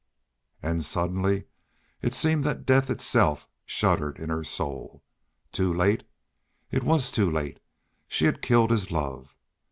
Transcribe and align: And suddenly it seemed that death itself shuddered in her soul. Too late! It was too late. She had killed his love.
And 0.63 0.83
suddenly 0.83 1.43
it 2.01 2.15
seemed 2.15 2.43
that 2.43 2.65
death 2.65 2.89
itself 2.89 3.47
shuddered 3.67 4.17
in 4.17 4.29
her 4.31 4.43
soul. 4.43 5.03
Too 5.51 5.71
late! 5.71 6.05
It 6.71 6.81
was 6.81 7.11
too 7.11 7.29
late. 7.29 7.59
She 8.07 8.25
had 8.25 8.41
killed 8.41 8.71
his 8.71 8.89
love. 8.89 9.35